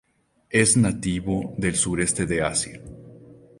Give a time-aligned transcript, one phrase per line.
[0.49, 2.81] Es nativo del sureste de Asia.